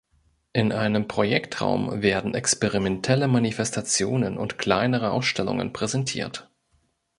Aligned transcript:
In 0.51 0.71
einem 0.71 1.07
Projektraum 1.07 2.01
werden 2.01 2.33
experimentelle 2.33 3.27
Manifestationen 3.27 4.35
und 4.35 4.57
kleinere 4.57 5.11
Ausstellungen 5.11 5.73
präsentiert. 5.73 6.49